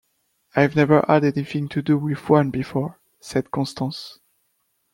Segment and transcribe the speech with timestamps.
[0.55, 4.17] 'I've never had anything to do with one before,' said Constance.